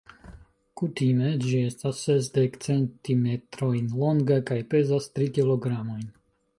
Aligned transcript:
Kutime 0.79 1.33
ĝi 1.43 1.59
estas 1.65 1.99
sesdek 2.07 2.57
centimetrojn 2.69 3.95
longa 4.01 4.43
kaj 4.53 4.61
pezas 4.75 5.11
tri 5.17 5.33
kilogramojn. 5.39 6.07